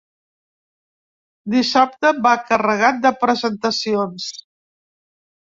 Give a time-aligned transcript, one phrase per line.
[1.55, 4.27] Dissabte va carregat de presentacions.